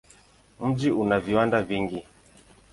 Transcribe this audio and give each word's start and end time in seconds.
Mji 0.59 0.91
una 0.91 1.19
viwanda 1.19 1.61
vingi. 1.61 2.03